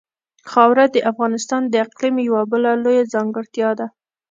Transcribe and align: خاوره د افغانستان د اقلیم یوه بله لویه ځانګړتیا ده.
خاوره 0.51 0.85
د 0.91 0.97
افغانستان 1.11 1.61
د 1.67 1.73
اقلیم 1.85 2.15
یوه 2.27 2.41
بله 2.51 2.71
لویه 2.83 3.03
ځانګړتیا 3.13 3.69
ده. 3.79 3.87